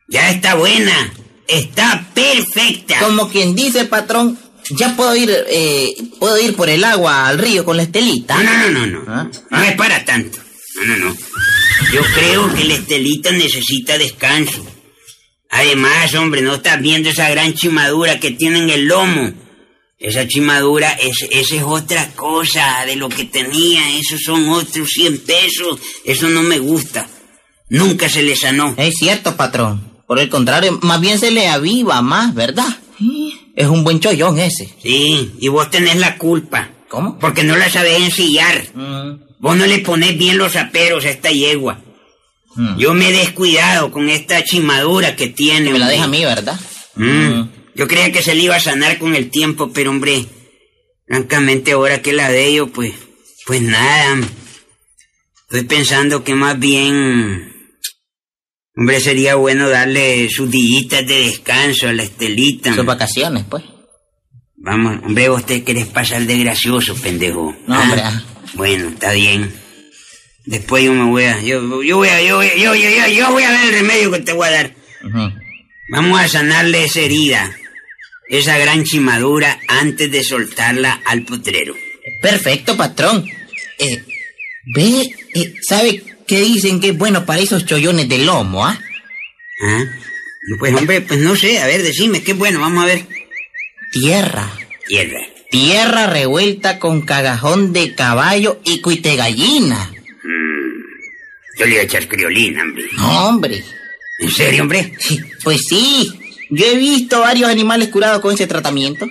Ya 0.08 0.30
está 0.30 0.54
buena. 0.54 1.12
Está 1.46 2.08
perfecta. 2.14 3.00
Como 3.00 3.28
quien 3.28 3.54
dice, 3.54 3.84
patrón, 3.84 4.38
ya 4.70 4.96
puedo 4.96 5.14
ir, 5.14 5.30
eh, 5.48 5.94
puedo 6.18 6.38
ir 6.40 6.56
por 6.56 6.68
el 6.68 6.82
agua 6.84 7.28
al 7.28 7.38
río 7.38 7.64
con 7.64 7.76
la 7.76 7.84
estelita. 7.84 8.42
No, 8.42 8.70
no, 8.70 8.70
no, 8.70 8.86
no, 8.86 9.02
no. 9.02 9.12
¿Ah? 9.12 9.30
No 9.50 9.62
es 9.62 9.76
para 9.76 10.04
tanto. 10.04 10.38
No, 10.76 10.86
no, 10.86 10.96
no. 11.04 11.16
Yo 11.92 12.02
creo 12.14 12.52
que 12.54 12.64
la 12.64 12.74
estelita 12.74 13.30
necesita 13.32 13.96
descanso. 13.96 14.64
Además, 15.50 16.14
hombre, 16.14 16.42
no 16.42 16.56
estás 16.56 16.80
viendo 16.80 17.08
esa 17.08 17.30
gran 17.30 17.54
chimadura 17.54 18.18
que 18.18 18.32
tiene 18.32 18.58
en 18.58 18.70
el 18.70 18.86
lomo. 18.86 19.32
Esa 19.98 20.26
chimadura, 20.26 20.92
es, 20.92 21.26
esa 21.30 21.56
es 21.56 21.62
otra 21.62 22.12
cosa 22.12 22.84
de 22.86 22.96
lo 22.96 23.08
que 23.08 23.24
tenía. 23.24 23.96
Esos 23.96 24.20
son 24.22 24.48
otros 24.48 24.90
100 24.90 25.20
pesos. 25.20 25.78
Eso 26.04 26.28
no 26.28 26.42
me 26.42 26.58
gusta. 26.58 27.08
Nunca 27.68 28.08
se 28.08 28.22
le 28.22 28.36
sanó. 28.36 28.74
Es 28.76 28.94
cierto, 28.98 29.36
patrón. 29.36 29.96
Por 30.06 30.18
el 30.18 30.28
contrario, 30.28 30.78
más 30.82 31.00
bien 31.00 31.18
se 31.18 31.30
le 31.30 31.48
aviva 31.48 32.02
más, 32.02 32.34
¿verdad? 32.34 32.78
Es 33.54 33.66
un 33.66 33.84
buen 33.84 34.00
chollón 34.00 34.38
ese. 34.38 34.68
Sí, 34.82 35.32
y 35.40 35.48
vos 35.48 35.70
tenés 35.70 35.96
la 35.96 36.18
culpa. 36.18 36.70
¿Cómo? 36.96 37.18
Porque 37.18 37.44
no 37.44 37.58
la 37.58 37.68
sabés 37.68 38.00
ensillar. 38.00 38.68
Mm, 38.74 39.20
Vos 39.38 39.54
no 39.54 39.66
le 39.66 39.80
ponés 39.80 40.16
bien 40.16 40.38
los 40.38 40.56
aperos 40.56 41.04
a 41.04 41.10
esta 41.10 41.30
yegua. 41.30 41.82
mm. 42.54 42.78
Yo 42.78 42.94
me 42.94 43.10
he 43.10 43.12
descuidado 43.12 43.90
con 43.92 44.08
esta 44.08 44.42
chimadura 44.42 45.14
que 45.14 45.26
tiene. 45.28 45.66
Que 45.66 45.72
me 45.74 45.78
la 45.78 45.88
deja 45.88 46.04
a 46.04 46.08
mí, 46.08 46.24
¿verdad? 46.24 46.58
Mm. 46.94 47.42
Yo 47.74 47.86
creía 47.86 48.10
que 48.12 48.22
se 48.22 48.34
le 48.34 48.44
iba 48.44 48.56
a 48.56 48.60
sanar 48.60 48.98
con 48.98 49.14
el 49.14 49.28
tiempo, 49.28 49.70
pero 49.74 49.90
hombre, 49.90 50.24
francamente 51.06 51.72
ahora 51.72 52.00
que 52.00 52.14
la 52.14 52.30
veo, 52.30 52.68
pues, 52.68 52.94
pues 53.44 53.60
nada. 53.60 54.18
Estoy 55.50 55.64
pensando 55.64 56.24
que 56.24 56.34
más 56.34 56.58
bien, 56.58 57.52
hombre, 58.74 59.00
sería 59.00 59.34
bueno 59.34 59.68
darle 59.68 60.30
sus 60.30 60.50
días 60.50 60.88
de 61.06 61.26
descanso 61.26 61.88
a 61.88 61.92
la 61.92 62.04
estelita. 62.04 62.74
Sus 62.74 62.86
vacaciones, 62.86 63.44
pues. 63.50 63.64
Vamos, 64.66 64.98
hombre, 65.04 65.28
vos 65.28 65.46
te 65.46 65.62
querés 65.62 65.86
pasar 65.86 66.22
de 66.26 66.38
gracioso, 66.38 66.96
pendejo. 66.96 67.56
No, 67.68 67.80
hombre, 67.80 68.00
ah. 68.02 68.20
Bueno, 68.54 68.88
está 68.88 69.12
bien. 69.12 69.54
Después 70.44 70.82
yo 70.82 70.92
me 70.92 71.04
voy 71.04 71.22
a, 71.22 71.40
yo, 71.40 71.84
yo 71.84 71.98
voy 71.98 72.08
a, 72.08 72.20
yo, 72.20 72.42
yo, 72.42 72.74
yo, 72.74 73.06
yo, 73.06 73.30
voy 73.30 73.44
a 73.44 73.52
ver 73.52 73.60
el 73.68 73.72
remedio 73.72 74.10
que 74.10 74.18
te 74.18 74.32
voy 74.32 74.48
a 74.48 74.50
dar. 74.50 74.74
Vamos 75.88 76.20
a 76.20 76.26
sanarle 76.26 76.82
esa 76.82 76.98
herida, 76.98 77.56
esa 78.28 78.58
gran 78.58 78.82
chimadura, 78.82 79.56
antes 79.68 80.10
de 80.10 80.24
soltarla 80.24 81.00
al 81.04 81.22
potrero. 81.22 81.76
Perfecto, 82.20 82.76
patrón. 82.76 83.24
Eh, 83.78 84.02
ve, 84.74 85.14
eh, 85.34 85.54
¿sabe 85.62 86.02
qué 86.26 86.40
dicen 86.40 86.80
que 86.80 86.88
es 86.88 86.98
bueno 86.98 87.24
para 87.24 87.40
esos 87.40 87.66
chollones 87.66 88.08
de 88.08 88.18
lomo, 88.18 88.66
ah? 88.66 88.76
¿Ah? 89.62 89.84
Pues 90.58 90.74
hombre, 90.74 91.02
pues 91.02 91.20
no 91.20 91.36
sé, 91.36 91.60
a 91.60 91.66
ver, 91.68 91.84
decime, 91.84 92.24
qué 92.24 92.32
bueno, 92.32 92.58
vamos 92.58 92.82
a 92.82 92.86
ver. 92.86 93.15
Tierra. 93.92 94.50
Tierra. 94.86 95.20
Tierra 95.50 96.06
revuelta 96.06 96.78
con 96.78 97.02
cagajón 97.02 97.72
de 97.72 97.94
caballo 97.94 98.60
y 98.64 98.80
cuite 98.80 99.16
gallina. 99.16 99.90
Yo 101.58 101.64
le 101.64 101.72
iba 101.72 101.80
a 101.80 101.84
echar 101.84 102.06
criolina, 102.06 102.62
hombre. 102.62 102.84
No, 102.96 103.28
hombre. 103.28 103.64
¿En 104.18 104.30
serio, 104.30 104.62
hombre? 104.62 104.92
Pues 105.42 105.62
sí. 105.68 106.12
Yo 106.50 106.66
he 106.66 106.76
visto 106.76 107.20
varios 107.20 107.48
animales 107.48 107.88
curados 107.88 108.20
con 108.20 108.34
ese 108.34 108.46
tratamiento. 108.46 109.06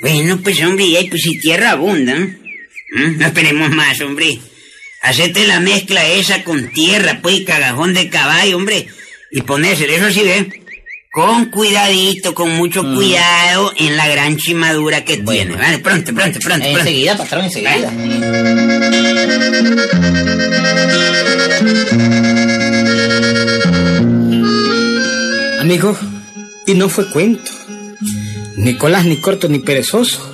Bueno, 0.00 0.38
pues 0.42 0.62
hombre, 0.62 0.84
y 0.84 1.08
pues 1.08 1.22
si 1.22 1.38
tierra 1.38 1.72
abunda, 1.72 2.14
¿no? 2.14 2.26
¿Mm? 2.26 3.18
No 3.18 3.26
esperemos 3.26 3.70
más, 3.70 4.00
hombre. 4.00 4.38
Hacete 5.02 5.46
la 5.46 5.60
mezcla 5.60 6.06
esa 6.06 6.44
con 6.44 6.70
tierra, 6.72 7.20
pues, 7.22 7.40
y 7.40 7.44
cagajón 7.44 7.94
de 7.94 8.10
caballo, 8.10 8.56
hombre. 8.56 8.88
Y 9.30 9.42
ponérselo, 9.42 9.92
eso 9.92 10.10
sí, 10.10 10.22
ve. 10.22 10.59
Con 11.12 11.46
cuidadito, 11.46 12.34
con 12.34 12.50
mucho 12.56 12.82
cuidado 12.82 13.72
en 13.76 13.96
la 13.96 14.06
gran 14.06 14.36
chimadura 14.36 15.04
que 15.04 15.16
Bueno. 15.16 15.54
tiene. 15.56 15.56
Vale, 15.56 15.78
pronto, 15.80 16.14
pronto, 16.14 16.38
pronto, 16.38 16.62
pronto. 16.62 16.78
Enseguida, 16.78 17.16
patrón, 17.16 17.44
enseguida. 17.46 17.90
Amigo, 25.60 25.96
y 26.66 26.74
no 26.74 26.88
fue 26.88 27.08
cuento. 27.10 27.50
Nicolás 28.56 29.04
ni 29.04 29.16
corto 29.16 29.48
ni 29.48 29.58
perezoso. 29.58 30.26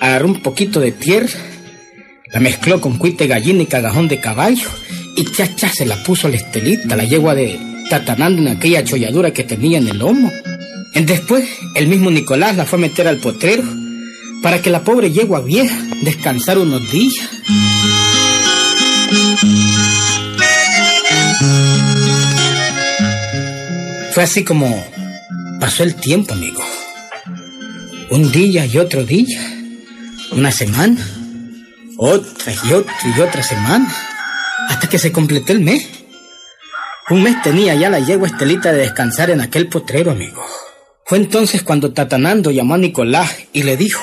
Agarró 0.00 0.26
un 0.26 0.42
poquito 0.42 0.80
de 0.80 0.92
tierra, 0.92 1.28
la 2.32 2.40
mezcló 2.40 2.80
con 2.80 2.96
cuite 2.98 3.26
gallina 3.26 3.62
y 3.62 3.66
cagajón 3.66 4.08
de 4.08 4.20
caballo 4.20 4.68
y 5.16 5.24
cha 5.24 5.54
cha 5.54 5.68
se 5.68 5.84
la 5.84 6.02
puso 6.02 6.26
a 6.26 6.30
la 6.30 6.36
estelita, 6.36 6.96
la 6.96 7.04
yegua 7.04 7.34
de 7.34 7.58
tatanando 7.90 8.40
en 8.40 8.48
aquella 8.48 8.84
cholladura 8.84 9.32
que 9.32 9.44
tenía 9.44 9.76
en 9.76 9.88
el 9.88 9.98
lomo. 9.98 10.32
Después, 10.94 11.46
el 11.74 11.88
mismo 11.88 12.10
Nicolás 12.10 12.56
la 12.56 12.64
fue 12.64 12.78
a 12.78 12.82
meter 12.82 13.06
al 13.06 13.18
potrero 13.18 13.64
para 14.42 14.62
que 14.62 14.70
la 14.70 14.82
pobre 14.82 15.10
yegua 15.10 15.40
vieja 15.40 15.76
descansara 16.02 16.60
unos 16.60 16.90
días. 16.90 17.28
Fue 24.12 24.22
así 24.22 24.44
como 24.44 24.84
pasó 25.60 25.82
el 25.82 25.94
tiempo, 25.96 26.32
amigo. 26.32 26.64
Un 28.10 28.30
día 28.30 28.66
y 28.66 28.78
otro 28.78 29.04
día. 29.04 29.40
Una 30.32 30.52
semana. 30.52 31.06
Otra 31.96 32.52
y 32.52 32.72
otra 32.72 32.94
y 33.16 33.20
otra 33.20 33.42
semana. 33.42 33.92
Hasta 34.68 34.88
que 34.88 34.98
se 34.98 35.12
completó 35.12 35.52
el 35.52 35.60
mes. 35.60 35.99
Un 37.10 37.22
mes 37.22 37.40
tenía 37.42 37.74
ya 37.74 37.90
la 37.90 37.98
yegua 37.98 38.28
Estelita 38.28 38.72
de 38.72 38.78
descansar 38.78 39.30
en 39.30 39.40
aquel 39.40 39.68
potrero, 39.68 40.12
amigo. 40.12 40.44
Fue 41.04 41.18
entonces 41.18 41.62
cuando 41.62 41.92
Tatanando 41.92 42.50
llamó 42.52 42.74
a 42.74 42.78
Nicolás 42.78 43.36
y 43.52 43.64
le 43.64 43.76
dijo, 43.76 44.02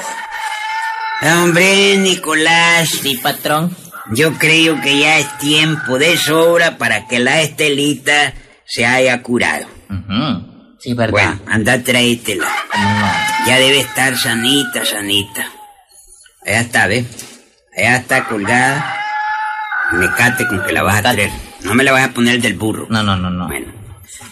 Hombre, 1.21 1.97
Nicolás, 1.97 2.89
Sí, 3.01 3.17
patrón. 3.17 3.75
yo 4.11 4.33
creo 4.33 4.79
que 4.81 4.99
ya 4.99 5.17
es 5.19 5.37
tiempo 5.37 5.97
de 5.97 6.17
sobra 6.17 6.77
para 6.77 7.07
que 7.07 7.19
la 7.19 7.41
estelita 7.41 8.33
se 8.65 8.85
haya 8.85 9.21
curado. 9.23 9.65
Ujú. 9.89 10.75
Sí, 10.79 10.93
verdad. 10.93 11.11
Bueno, 11.11 11.39
anda, 11.47 11.81
tráetela. 11.81 12.45
No. 12.45 13.47
Ya 13.47 13.57
debe 13.57 13.79
estar 13.79 14.15
sanita, 14.17 14.85
sanita. 14.85 15.47
Allá 16.45 16.59
está, 16.59 16.87
¿ves? 16.87 17.05
Allá 17.75 17.95
está 17.97 18.25
colgada. 18.25 18.95
Me 19.93 20.07
cate 20.11 20.45
con 20.47 20.61
que 20.65 20.73
la 20.73 20.83
vas 20.83 20.95
a 20.95 20.97
Mecate. 21.13 21.15
traer. 21.15 21.46
No 21.63 21.73
me 21.73 21.83
la 21.83 21.91
vas 21.91 22.03
a 22.03 22.13
poner 22.13 22.41
del 22.41 22.53
burro. 22.53 22.87
No, 22.89 23.03
no, 23.03 23.17
no, 23.17 23.29
no. 23.29 23.47
Bueno. 23.47 23.67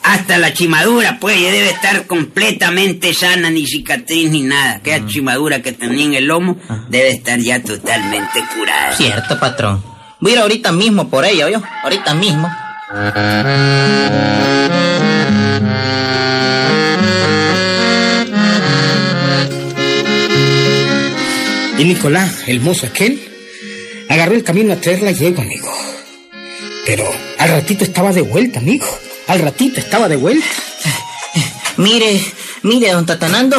Hasta 0.03 0.37
la 0.37 0.53
chimadura, 0.53 1.17
pues, 1.19 1.39
ya 1.41 1.51
debe 1.51 1.69
estar 1.69 2.05
completamente 2.05 3.13
sana, 3.13 3.49
ni 3.49 3.65
cicatriz 3.65 4.29
ni 4.29 4.43
nada. 4.43 4.75
Aquella 4.75 5.05
chimadura 5.07 5.61
que 5.61 5.71
tenía 5.71 6.05
en 6.05 6.13
el 6.13 6.25
lomo 6.25 6.57
debe 6.89 7.09
estar 7.09 7.39
ya 7.39 7.61
totalmente 7.61 8.43
curada. 8.55 8.95
Cierto, 8.95 9.39
patrón. 9.39 9.83
Voy 10.19 10.31
a 10.31 10.35
ir 10.35 10.41
ahorita 10.41 10.71
mismo 10.71 11.09
por 11.09 11.25
ella, 11.25 11.49
yo. 11.49 11.61
Ahorita 11.83 12.13
mismo. 12.13 12.49
y 21.77 21.83
Nicolás, 21.83 22.43
el 22.47 22.61
mozo 22.61 22.87
aquel, 22.87 23.19
agarró 24.07 24.35
el 24.35 24.43
camino 24.43 24.73
a 24.73 24.77
traer 24.77 25.01
la 25.01 25.11
yegua, 25.11 25.43
amigo. 25.43 25.84
Pero 26.85 27.09
al 27.39 27.49
ratito 27.49 27.83
estaba 27.83 28.11
de 28.11 28.21
vuelta, 28.21 28.59
amigo. 28.59 28.85
Al 29.27 29.39
ratito 29.39 29.79
estaba 29.79 30.07
de 30.07 30.15
vuelta. 30.17 30.45
Mire, 31.77 32.21
mire, 32.63 32.91
don 32.91 33.05
Tatanando. 33.05 33.57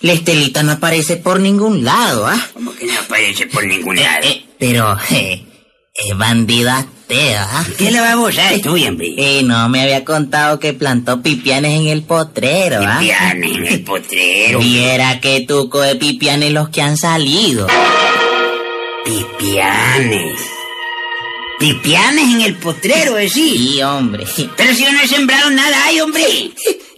La 0.00 0.12
estelita 0.14 0.62
no 0.64 0.72
aparece 0.72 1.16
por 1.16 1.38
ningún 1.38 1.84
lado, 1.84 2.26
¿ah? 2.26 2.48
Como 2.52 2.74
que 2.74 2.86
no 2.86 2.98
aparece 2.98 3.46
por 3.46 3.64
ningún 3.64 3.96
Eh, 3.98 4.02
lado. 4.02 4.26
eh, 4.26 4.44
pero, 4.58 4.96
eh, 5.12 5.44
es 5.94 6.18
bandida 6.18 6.84
tea, 7.06 7.46
¿ah? 7.48 7.64
¿Qué 7.78 7.92
le 7.92 8.00
va 8.00 8.10
a 8.12 8.14
gozar 8.16 8.58
tú, 8.58 8.70
hombre? 8.84 9.14
Eh, 9.16 9.42
no 9.44 9.68
me 9.68 9.80
había 9.82 10.04
contado 10.04 10.58
que 10.58 10.72
plantó 10.72 11.22
pipianes 11.22 11.78
en 11.78 11.86
el 11.86 12.02
potrero, 12.02 12.80
¿ah? 12.84 12.98
Pipianes 12.98 13.56
en 13.56 13.66
el 13.66 13.84
potrero. 13.84 14.58
Viera 14.58 15.20
qué 15.20 15.44
tuco 15.46 15.80
de 15.80 15.94
pipianes 15.94 16.52
los 16.52 16.68
que 16.70 16.82
han 16.82 16.96
salido. 16.96 17.68
Pipianes. 19.04 20.40
Pipianes 21.62 22.24
en 22.24 22.40
el 22.42 22.56
potrero, 22.56 23.16
es 23.18 23.32
sí. 23.32 23.56
Sí, 23.56 23.82
hombre. 23.82 24.24
Pero 24.56 24.74
si 24.74 24.82
yo 24.84 24.90
no 24.92 25.00
he 25.00 25.06
sembrado 25.06 25.48
nada 25.50 25.84
ahí, 25.86 26.00
hombre. 26.00 26.24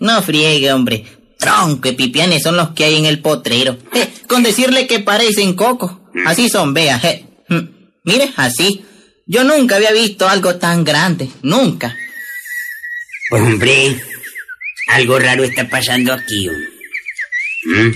No 0.01 0.23
friegue, 0.23 0.73
hombre. 0.73 1.05
Tronco 1.39 1.89
de 1.89 1.93
pipianes 1.95 2.43
son 2.43 2.57
los 2.57 2.71
que 2.71 2.85
hay 2.85 2.97
en 2.97 3.05
el 3.05 3.19
potrero. 3.21 3.77
Eh, 3.93 4.09
con 4.27 4.43
decirle 4.43 4.87
que 4.87 5.01
parecen 5.01 5.53
coco. 5.55 6.09
Así 6.25 6.49
son, 6.49 6.73
vea. 6.73 6.99
eh. 7.03 7.27
Mm, 7.51 7.59
Mire, 8.05 8.33
así. 8.37 8.83
Yo 9.27 9.45
nunca 9.45 9.77
había 9.77 9.93
visto 9.93 10.27
algo 10.27 10.57
tan 10.57 10.83
grande. 10.83 11.29
Nunca. 11.43 11.95
Hombre, 13.33 14.01
algo 14.89 15.19
raro 15.19 15.45
está 15.45 15.69
pasando 15.69 16.13
aquí. 16.15 16.49
¿Mm? 17.67 17.91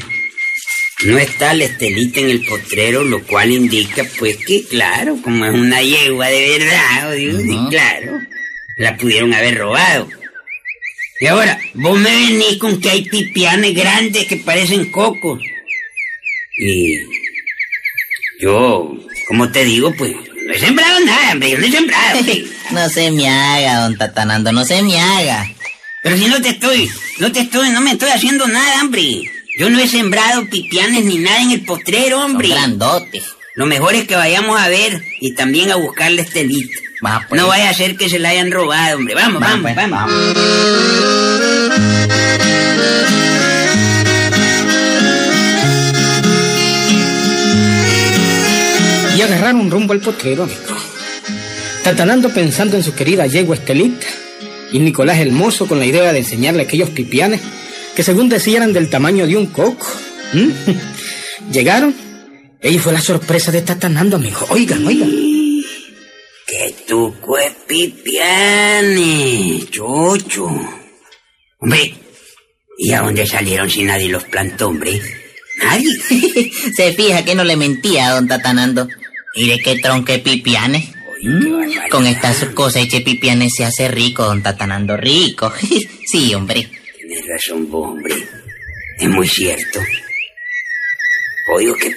No 1.05 1.17
está 1.17 1.55
la 1.55 1.65
estelita 1.65 2.19
en 2.21 2.31
el 2.31 2.45
potrero, 2.45 3.05
lo 3.05 3.23
cual 3.25 3.53
indica, 3.53 4.05
pues, 4.19 4.37
que, 4.39 4.65
claro, 4.65 5.17
como 5.23 5.47
es 5.47 5.55
una 5.55 5.81
yegua 5.81 6.27
de 6.29 6.59
verdad, 6.59 7.13
Dios, 7.15 7.45
y 7.45 7.51
Ujú. 7.51 7.69
claro, 7.71 8.19
la 8.77 8.97
pudieron 8.97 9.33
haber 9.33 9.59
robado. 9.59 10.09
Y 11.21 11.27
ahora, 11.27 11.61
vos 11.75 11.99
me 11.99 12.11
venís 12.11 12.59
con 12.59 12.81
que 12.81 12.91
hay 12.91 13.05
pipianes 13.05 13.75
grandes 13.75 14.27
que 14.27 14.37
parecen 14.39 14.91
cocos. 14.91 15.41
Y 16.57 16.99
yo, 18.41 18.93
como 19.29 19.51
te 19.53 19.65
digo, 19.65 19.93
pues, 19.97 20.13
no 20.47 20.53
he 20.53 20.59
sembrado 20.59 20.99
nada, 21.01 21.33
hombre, 21.33 21.51
yo 21.51 21.59
no 21.59 21.67
he 21.67 21.71
sembrado. 21.71 22.21
No 22.71 22.87
se 22.91 23.11
me 23.11 23.27
haga, 23.27 23.77
don 23.85 23.97
Tatanando, 23.97 24.53
no 24.53 24.63
se 24.63 24.83
me 24.83 25.01
haga. 25.01 25.51
Pero 26.03 26.19
si 26.19 26.27
no 26.27 26.43
te 26.43 26.51
estoy, 26.51 26.87
no 27.19 27.33
te 27.33 27.41
estoy, 27.41 27.71
no 27.71 27.81
me 27.81 27.93
estoy 27.93 28.11
haciendo 28.11 28.47
nada, 28.47 28.83
hombre. 28.83 29.23
Yo 29.59 29.69
no 29.71 29.81
he 29.81 29.89
sembrado 29.89 30.47
pipianes 30.49 31.05
ni 31.05 31.19
nada 31.19 31.43
en 31.43 31.51
el 31.51 31.65
potrero, 31.65 32.21
Son 32.21 32.31
hombre. 32.31 32.49
grandotes. 32.49 33.25
Lo 33.57 33.67
mejor 33.67 33.95
es 33.97 34.07
que 34.07 34.15
vayamos 34.15 34.59
a 34.61 34.69
ver 34.69 35.03
y 35.21 35.33
también 35.35 35.73
a 35.73 35.77
buscarle 35.77 36.23
este 36.23 36.45
lito. 36.45 36.79
Va, 37.05 37.27
pues. 37.29 37.41
No 37.41 37.49
vaya 37.49 37.71
a 37.71 37.75
ser 37.75 37.97
que 37.97 38.09
se 38.09 38.21
la 38.21 38.29
hayan 38.29 38.53
robado, 38.53 38.99
hombre. 38.99 39.17
Vamos, 39.17 39.43
Va, 39.43 39.47
vamos, 39.49 39.63
pues, 39.63 39.75
vamos. 39.91 41.19
Y 49.17 49.21
agarraron 49.23 49.71
rumbo 49.71 49.93
al 49.93 50.01
potrero, 50.01 50.45
amigo. 50.45 50.77
Tatanando 51.83 52.29
pensando 52.31 52.77
en 52.77 52.83
su 52.83 52.95
querida 52.95 53.27
yegua 53.27 53.57
Estelita. 53.57 54.07
Y 54.71 54.79
Nicolás 54.79 55.19
el 55.19 55.33
mozo 55.33 55.67
con 55.67 55.79
la 55.79 55.87
idea 55.87 56.13
de 56.13 56.19
enseñarle 56.21 56.63
aquellos 56.63 56.91
pipianes 56.91 57.41
que 57.99 58.05
según 58.05 58.29
decían 58.29 58.63
eran 58.63 58.73
del 58.73 58.89
tamaño 58.89 59.27
de 59.27 59.37
un 59.37 59.47
coco. 59.47 59.85
¿Mm? 60.33 61.51
Llegaron. 61.53 61.93
Ella 62.61 62.81
fue 62.81 62.93
la 62.93 63.01
sorpresa 63.01 63.51
de 63.51 63.63
Tatanando, 63.63 64.15
amigo. 64.15 64.47
Oigan, 64.51 64.87
oigan. 64.87 65.11
Que 66.47 66.77
tu 66.87 67.13
es 67.37 67.53
pipianes, 67.67 69.69
chocho. 69.73 70.47
Hombre, 71.59 71.93
¿y 72.79 72.93
a 72.93 73.01
dónde 73.01 73.27
salieron 73.27 73.69
si 73.69 73.83
nadie 73.83 74.09
los 74.09 74.23
plantó, 74.23 74.69
hombre? 74.69 75.03
Nadie. 75.57 75.91
Se 76.77 76.93
fija 76.93 77.25
que 77.25 77.35
no 77.35 77.43
le 77.43 77.57
mentía, 77.57 78.11
don 78.11 78.29
Tatanando. 78.29 78.87
Mire 79.35 79.59
qué 79.59 79.81
tronque 79.81 80.21
pipianes. 80.21 80.91
Mm, 81.21 81.89
Con 81.91 82.07
estas 82.07 82.45
cosechas 82.55 83.03
pipianes 83.03 83.55
se 83.57 83.65
hace 83.65 83.89
rico, 83.89 84.25
don 84.25 84.41
Tatanando, 84.41 84.97
rico. 84.97 85.53
Sí, 86.07 86.33
hombre. 86.33 86.78
Tienes 87.19 87.31
razón 87.33 87.69
vos, 87.69 87.91
hombre. 87.91 88.15
Es 89.01 89.09
muy 89.09 89.27
cierto. 89.27 89.81
Oigo 91.53 91.75
que. 91.75 91.97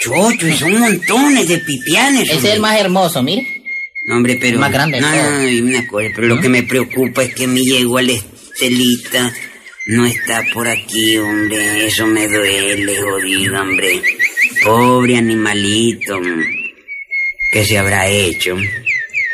Chocho, 0.00 0.46
y 0.48 0.52
son 0.52 0.78
montones 0.78 1.48
de 1.48 1.58
pipianes. 1.58 2.28
Ese 2.28 2.36
es 2.36 2.54
el 2.54 2.60
más 2.60 2.78
hermoso, 2.78 3.22
mire. 3.22 3.62
No, 4.04 4.16
hombre, 4.16 4.38
pero... 4.40 4.58
Más 4.60 4.70
grande, 4.72 5.00
No, 5.00 5.10
no, 5.10 5.30
no, 5.30 5.40
dime 5.40 5.78
una 5.78 5.88
cosa, 5.88 6.08
pero 6.14 6.28
lo 6.28 6.40
que 6.40 6.48
me 6.48 6.62
preocupa 6.62 7.24
es 7.24 7.34
que 7.34 7.46
mi 7.46 7.64
yegua 7.64 8.00
la 8.02 8.12
Estelita 8.12 9.34
no 9.86 10.06
está 10.06 10.44
por 10.54 10.68
aquí, 10.68 11.18
hombre. 11.18 11.86
Eso 11.86 12.06
me 12.06 12.28
duele, 12.28 13.02
jodido, 13.02 13.60
hombre. 13.60 14.00
Pobre 14.64 15.16
animalito. 15.16 16.20
¿Qué 17.52 17.64
se 17.64 17.78
habrá 17.78 18.08
hecho? 18.08 18.56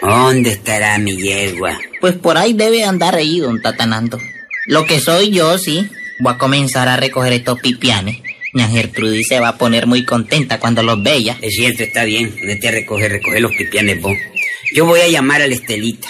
¿Dónde 0.01 0.51
estará 0.51 0.99
mi 0.99 1.17
yegua? 1.17 1.79
Pues 2.01 2.15
por 2.15 2.39
ahí 2.39 2.55
debe 2.55 2.83
andar 2.85 3.15
ahí, 3.15 3.41
don 3.41 3.61
Tatanando. 3.61 4.19
Lo 4.67 4.87
que 4.87 5.01
soy 5.01 5.31
yo, 5.31 5.59
sí. 5.59 5.89
Voy 6.21 6.35
a 6.35 6.39
comenzar 6.39 6.89
a 6.89 6.97
recoger 6.97 7.33
estos 7.33 7.61
pipianes. 7.61 8.19
Ña 8.53 8.69
Gertrudis 8.69 9.27
se 9.29 9.41
va 9.41 9.49
a 9.49 9.59
poner 9.59 9.87
muy 9.87 10.05
contenta 10.05 10.61
cuando 10.61 10.83
los 10.83 11.03
vea. 11.03 11.37
Es 11.43 11.55
cierto, 11.55 11.83
está 11.83 12.05
bien. 12.05 12.35
Vete 12.47 12.69
a 12.69 12.71
recoger, 12.71 13.11
recoger 13.11 13.41
los 13.41 13.55
pipianes 13.55 14.01
vos. 14.01 14.17
Yo 14.75 14.87
voy 14.87 15.01
a 15.01 15.09
llamar 15.09 15.43
a 15.43 15.49
la 15.49 15.55
Estelita. 15.55 16.09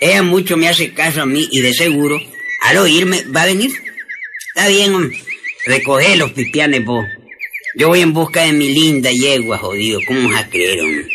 Ella 0.00 0.22
mucho 0.22 0.56
me 0.56 0.68
hace 0.68 0.92
caso 0.92 1.22
a 1.22 1.26
mí 1.26 1.48
y 1.50 1.60
de 1.60 1.74
seguro, 1.74 2.20
al 2.62 2.76
oírme, 2.76 3.24
va 3.34 3.42
a 3.42 3.46
venir. 3.46 3.70
Está 4.54 4.68
bien, 4.68 4.94
hombre. 4.94 5.18
Recoger 5.66 6.18
los 6.18 6.32
pipianes 6.32 6.84
vos. 6.84 7.04
Yo 7.74 7.88
voy 7.88 8.02
en 8.02 8.12
busca 8.12 8.42
de 8.42 8.52
mi 8.52 8.72
linda 8.72 9.10
yegua, 9.10 9.58
jodido. 9.58 10.00
¿Cómo 10.06 10.28
vas 10.30 10.44
a 10.44 10.48
creer, 10.48 10.80
hombre? 10.80 11.06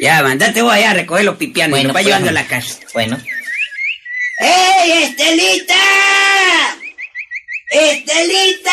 Ya, 0.00 0.22
mandate 0.22 0.62
vos 0.62 0.72
allá 0.72 0.90
a 0.90 0.94
recoger 0.94 1.24
los 1.24 1.36
pipianes. 1.36 1.70
Bueno, 1.70 1.88
va 1.90 1.92
pues, 1.94 2.06
llevando 2.06 2.30
a 2.30 2.32
la 2.32 2.46
casa. 2.46 2.80
Bueno, 2.92 3.18
¡Ey, 4.42 5.04
Estelita! 5.04 5.74
¡Estelita! 7.70 8.70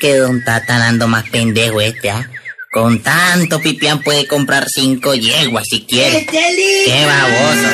que 0.00 0.16
don 0.16 0.42
Tatanando 0.42 1.06
más 1.06 1.28
pendejo 1.28 1.80
este, 1.82 2.10
¿ah? 2.10 2.28
Con 2.72 3.02
tanto 3.02 3.60
pipián 3.60 4.02
puede 4.02 4.26
comprar 4.26 4.66
cinco 4.68 5.14
yeguas 5.14 5.66
si 5.68 5.82
quiere. 5.84 6.20
¡Estelita! 6.20 6.86
¡Qué 6.86 7.04
baboso! 7.06 7.68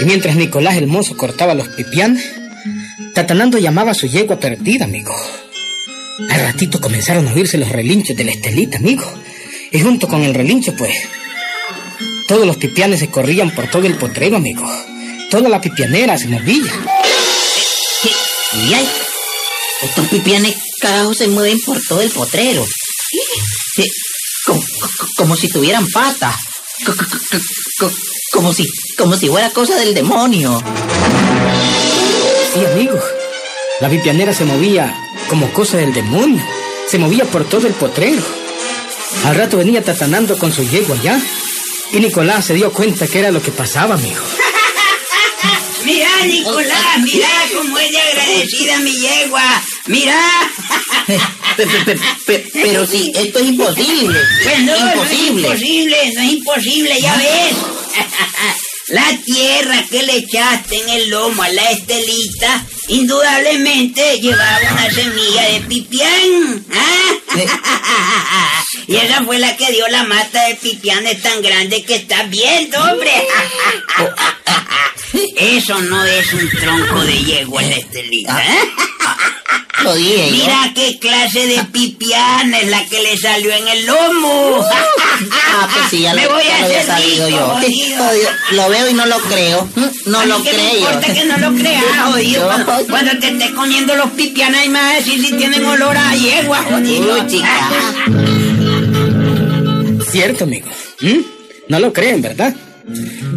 Y 0.00 0.04
mientras 0.04 0.34
Nicolás 0.34 0.76
el 0.76 0.88
mozo 0.88 1.16
cortaba 1.16 1.54
los 1.54 1.68
pipianes, 1.68 2.24
Tatanando 3.14 3.58
llamaba 3.58 3.92
a 3.92 3.94
su 3.94 4.08
yegua 4.08 4.40
perdida, 4.40 4.86
amigo. 4.86 5.14
Al 6.28 6.40
ratito 6.40 6.80
comenzaron 6.80 7.28
a 7.28 7.32
oírse 7.32 7.58
los 7.58 7.70
relinchos 7.70 8.16
de 8.16 8.24
la 8.24 8.32
estelita, 8.32 8.78
amigo. 8.78 9.04
Y 9.72 9.80
junto 9.80 10.08
con 10.08 10.22
el 10.22 10.34
relincho, 10.34 10.74
pues, 10.76 10.92
todos 12.26 12.46
los 12.46 12.56
pipianes 12.56 13.00
se 13.00 13.08
corrían 13.10 13.54
por 13.54 13.68
todo 13.70 13.86
el 13.86 13.96
potrero, 13.96 14.36
amigo. 14.36 14.64
Toda 15.30 15.48
la 15.48 15.60
pipianera 15.60 16.18
se 16.18 16.26
movía. 16.28 16.72
Y 18.68 18.74
ay, 18.74 18.88
estos 19.82 20.06
pipianes 20.08 20.54
carajo 20.80 21.14
se 21.14 21.28
mueven 21.28 21.60
por 21.64 21.80
todo 21.88 22.00
el 22.00 22.10
potrero. 22.10 22.64
Como, 24.46 24.60
co- 24.60 25.06
como 25.16 25.36
si 25.36 25.48
tuvieran 25.48 25.86
patas. 25.88 26.34
Co- 26.84 26.96
co- 26.96 27.04
co- 27.04 27.38
co- 27.78 27.92
Como 28.32 28.52
si, 28.52 28.66
como 28.96 29.16
si 29.16 29.28
fuera 29.28 29.50
cosa 29.50 29.76
del 29.76 29.94
demonio. 29.94 30.60
Sí, 32.54 32.64
amigo. 32.64 32.98
La 33.80 33.88
pipianera 33.88 34.32
se 34.34 34.44
movía 34.44 34.94
como 35.28 35.52
cosa 35.52 35.76
del 35.76 35.92
demonio. 35.92 36.42
Se 36.88 36.98
movía 36.98 37.24
por 37.24 37.44
todo 37.48 37.66
el 37.68 37.74
potrero. 37.74 38.22
Al 39.24 39.34
rato 39.36 39.56
venía 39.58 39.82
tatanando 39.82 40.36
con 40.38 40.52
su 40.52 40.62
yegua 40.68 40.96
allá. 40.96 41.20
Y 41.92 41.98
Nicolás 42.00 42.46
se 42.46 42.54
dio 42.54 42.72
cuenta 42.72 43.06
que 43.06 43.18
era 43.18 43.30
lo 43.30 43.42
que 43.42 43.50
pasaba, 43.50 43.94
amigo. 43.96 44.20
Mira, 45.84 46.08
Nicolás, 46.26 46.98
mira 47.02 47.28
cómo 47.56 47.78
es 47.78 47.90
de 47.90 47.98
agradecida 47.98 48.78
mi 48.80 48.92
yegua. 48.92 49.62
Mira. 49.86 50.20
Pe- 51.56 51.66
pe- 51.66 51.84
pe- 51.84 51.98
pe- 52.26 52.50
Pero 52.52 52.86
sí, 52.86 53.10
esto 53.14 53.38
es 53.40 53.46
imposible. 53.46 54.18
Pues 54.44 54.60
no, 54.60 54.76
imposible. 54.76 55.48
no 55.48 55.54
es 55.54 55.60
imposible, 55.62 56.12
no 56.14 56.20
es 56.20 56.32
imposible, 56.32 57.00
ya 57.00 57.16
ves. 57.16 57.56
La 58.88 59.18
tierra 59.24 59.84
que 59.90 60.02
le 60.04 60.16
echaste 60.18 60.80
en 60.82 60.88
el 60.90 61.10
lomo 61.10 61.42
a 61.42 61.48
la 61.48 61.70
estelita, 61.70 62.64
indudablemente 62.90 64.18
llevaba 64.20 64.58
una 64.72 64.90
semilla 64.90 65.42
de 65.50 65.60
pipián. 65.60 66.64
¿ah? 66.72 67.34
Y 68.86 68.96
esa 68.96 69.22
fue 69.24 69.38
la 69.38 69.56
que 69.56 69.70
dio 69.72 69.86
la 69.88 70.02
mata 70.04 70.44
de 70.48 70.54
pipianes 70.56 71.22
tan 71.22 71.40
grande 71.42 71.82
que 71.84 71.96
estás 71.96 72.28
viendo, 72.28 72.78
hombre. 72.82 73.12
Eso 75.36 75.80
no 75.80 76.04
es 76.04 76.32
un 76.32 76.48
tronco 76.50 77.00
de 77.04 77.24
yegua 77.24 77.62
la 77.62 77.76
estelita, 77.76 78.42
¿eh? 78.44 78.70
Lo 79.82 79.94
dije 79.94 80.26
yo. 80.28 80.32
Mira 80.36 80.72
qué 80.74 80.98
clase 81.00 81.46
de 81.46 81.64
pipián 81.64 82.52
es 82.54 82.68
la 82.68 82.84
que 82.86 83.00
le 83.02 83.16
salió 83.16 83.52
en 83.52 83.66
el 83.68 83.86
lomo. 83.86 84.64
Ah, 85.52 85.68
pues 85.74 85.84
sí, 85.90 86.00
ya 86.00 86.14
lo, 86.14 86.20
Me 86.22 86.28
voy 86.28 86.42
ya 86.44 86.56
a 86.56 86.60
lo 86.60 86.66
hacer 86.66 86.86
sabido 86.86 87.26
rico, 87.26 87.38
yo. 87.38 87.46
jodido. 87.48 88.10
Lo 88.52 88.68
veo 88.70 88.88
y 88.88 88.94
no 88.94 89.04
lo 89.04 89.18
creo. 89.20 89.68
No 90.06 90.20
A 90.20 90.24
mí 90.24 90.28
lo 90.30 90.42
que 90.42 90.50
creo. 90.50 90.76
importa 90.78 91.12
que 91.12 91.24
no 91.26 91.36
lo 91.36 91.54
creas, 91.60 91.84
jodido. 92.04 92.50
Yo- 92.66 92.79
Cuando, 92.88 93.18
te 93.18 93.28
estés 93.28 93.50
comiendo 93.50 93.94
los 93.96 94.10
pipianes, 94.10 94.60
ahí 94.60 94.68
me 94.68 94.78
vas 94.78 94.92
a 94.92 94.96
decir 94.96 95.24
si 95.24 95.34
tienen 95.34 95.64
olor 95.64 95.96
a 95.96 96.14
yegua, 96.14 96.62
jodido. 96.62 97.26
Chica. 97.26 97.70
Cierto, 100.10 100.44
amigo. 100.44 100.68
¿Mm? 101.00 101.20
No 101.68 101.78
lo 101.78 101.92
creen, 101.92 102.22
¿verdad? 102.22 102.54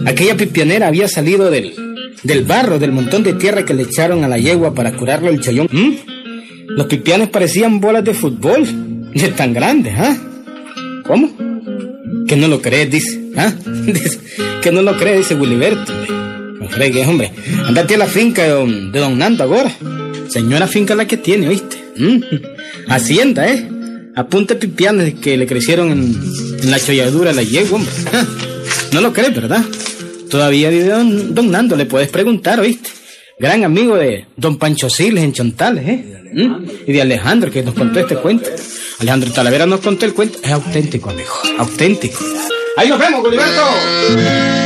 Aquella 0.06 0.36
pipianera 0.36 0.88
había 0.88 1.08
salido 1.08 1.50
del, 1.52 1.74
del 2.24 2.44
barro, 2.44 2.80
del 2.80 2.92
montón 2.92 3.24
de 3.24 3.34
tierra 3.34 3.66
que 3.66 3.74
le 3.74 3.84
echaron 3.84 4.24
a 4.24 4.28
la 4.28 4.38
yegua 4.38 4.74
para 4.74 4.96
curarle 4.96 5.30
el 5.30 5.42
chollón. 5.42 5.68
¿Mm? 5.72 5.94
Los 6.70 6.88
pipianes 6.88 7.30
parecían 7.30 7.80
bolas 7.80 8.04
de 8.04 8.14
fútbol, 8.14 9.12
de 9.14 9.28
tan 9.30 9.54
grandes, 9.54 9.94
¿ah? 9.98 10.18
¿Cómo? 11.06 11.32
Que 12.28 12.36
no 12.36 12.48
lo 12.48 12.62
crees, 12.62 12.90
dice. 12.90 13.20
¿Ah? 13.38 13.54
Que 14.64 14.72
no 14.72 14.82
lo 14.82 14.98
crees, 14.98 15.18
dice 15.18 15.36
Wiliberto. 15.36 15.92
No 16.64 16.70
fregues, 16.70 17.06
hombre. 17.06 17.30
Andate 17.66 17.96
a 17.96 17.98
la 17.98 18.08
finca 18.08 18.44
de 18.44 18.50
don, 18.50 18.92
de 18.94 19.00
don 19.00 19.18
Nando 19.18 19.44
ahora. 19.44 19.70
Señora 20.30 20.66
finca 20.66 20.96
la 20.96 21.06
que 21.06 21.18
tiene, 21.18 21.50
¿oíste? 21.50 21.76
¿Mm? 21.98 22.24
Hacienda, 22.88 23.50
¿eh? 23.50 23.68
Apunte 24.16 24.56
pipianes 24.56 25.16
que 25.16 25.36
le 25.36 25.46
crecieron 25.46 25.92
en, 25.92 26.72
la 26.72 26.80
cholladura 26.80 27.34
la 27.34 27.44
yegua, 27.44 27.80
hombre. 27.80 27.94
No 28.94 29.02
lo 29.02 29.12
crees, 29.12 29.36
¿verdad? 29.36 29.62
Todavía 30.30 30.70
vive 30.70 30.88
don, 30.88 31.36
don 31.36 31.52
Nando, 31.52 31.76
le 31.76 31.86
puedes 31.86 32.10
preguntar, 32.10 32.62
¿oíste? 32.62 32.90
Gran 33.38 33.66
amigo 33.66 33.98
de 33.98 34.28
don 34.38 34.58
Pancho 34.58 34.90
Siles 34.90 35.24
en 35.24 35.34
Chontales, 35.34 35.86
¿eh? 35.86 36.22
¿Mm? 36.34 36.64
Y 36.88 36.94
de 36.94 37.02
Alejandro, 37.02 37.52
que 37.52 37.62
nos 37.62 37.74
contó 37.74 38.00
este 38.00 38.16
cuento. 38.16 38.50
Alejandro 39.00 39.32
Talavera 39.32 39.66
nos 39.66 39.82
contó 39.82 40.06
el 40.06 40.14
cuento. 40.14 40.40
Es 40.42 40.52
auténtico, 40.52 41.10
amigo. 41.10 41.34
Auténtico. 41.58 42.24
Ahí 42.78 42.88
nos 42.88 43.00
vemos, 43.00 43.22
Goliberto. 43.22 44.63